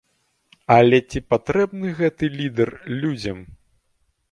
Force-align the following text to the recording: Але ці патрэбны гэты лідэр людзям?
Але 0.75 0.99
ці 1.09 1.19
патрэбны 1.33 1.93
гэты 2.01 2.31
лідэр 2.39 2.71
людзям? 3.01 3.47